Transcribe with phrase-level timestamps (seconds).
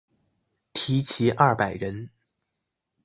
[0.73, 2.09] 缇骑二百人。